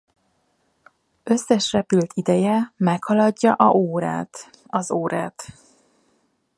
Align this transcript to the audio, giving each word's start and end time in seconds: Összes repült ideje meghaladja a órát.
Összes 1.23 1.71
repült 1.71 2.11
ideje 2.13 2.73
meghaladja 2.77 3.53
a 3.53 3.67
órát. 3.71 5.29